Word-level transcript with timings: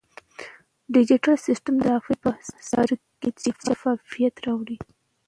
ډیجیټل 0.93 1.35
سیستم 1.47 1.73
د 1.79 1.83
صرافۍ 1.83 2.15
په 2.23 2.29
چارو 2.69 2.95
کې 3.19 3.29
شفافیت 3.65 4.35
راولي. 4.45 4.77